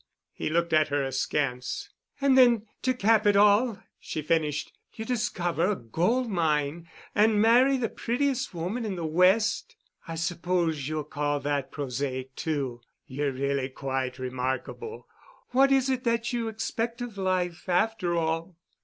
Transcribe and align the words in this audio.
He 0.33 0.49
looked 0.49 0.73
at 0.73 0.87
her 0.87 1.03
askance. 1.03 1.91
"And 2.19 2.35
then, 2.35 2.65
to 2.81 2.95
cap 2.95 3.27
it 3.27 3.35
all," 3.35 3.83
she 3.99 4.23
finished, 4.23 4.71
"you 4.95 5.05
discover 5.05 5.69
a 5.69 5.75
gold 5.75 6.27
mine, 6.27 6.87
and 7.13 7.39
marry 7.39 7.77
the 7.77 7.87
prettiest 7.87 8.51
woman 8.51 8.83
in 8.83 8.95
the 8.95 9.05
West. 9.05 9.75
I 10.07 10.15
suppose 10.15 10.87
you'll 10.87 11.03
call 11.03 11.39
that 11.41 11.71
prosaic, 11.71 12.35
too. 12.35 12.81
You're 13.05 13.31
really 13.31 13.69
quite 13.69 14.17
remarkable. 14.17 15.07
What 15.51 15.71
is 15.71 15.87
it 15.87 16.03
that 16.05 16.33
you 16.33 16.47
expect 16.47 17.01
of 17.01 17.15
life 17.15 17.69
after 17.69 18.17
all?" 18.17 18.55